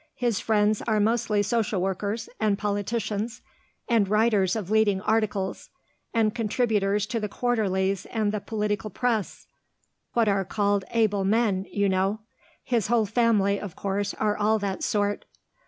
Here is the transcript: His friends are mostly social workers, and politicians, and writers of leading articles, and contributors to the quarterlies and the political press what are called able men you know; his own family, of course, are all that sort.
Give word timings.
His 0.15 0.39
friends 0.39 0.81
are 0.87 0.99
mostly 0.99 1.43
social 1.43 1.79
workers, 1.79 2.27
and 2.39 2.57
politicians, 2.57 3.43
and 3.87 4.09
writers 4.09 4.55
of 4.55 4.71
leading 4.71 4.99
articles, 4.99 5.69
and 6.11 6.33
contributors 6.33 7.05
to 7.05 7.19
the 7.19 7.29
quarterlies 7.29 8.07
and 8.07 8.31
the 8.31 8.39
political 8.39 8.89
press 8.89 9.45
what 10.13 10.27
are 10.27 10.43
called 10.43 10.85
able 10.89 11.23
men 11.23 11.67
you 11.71 11.87
know; 11.87 12.21
his 12.63 12.89
own 12.89 13.05
family, 13.05 13.59
of 13.59 13.75
course, 13.75 14.15
are 14.15 14.35
all 14.35 14.57
that 14.57 14.81
sort. 14.83 15.25